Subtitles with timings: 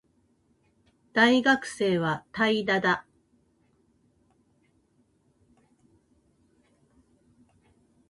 [1.13, 3.05] 大学生は怠惰だ